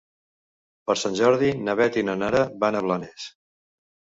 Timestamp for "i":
2.01-2.05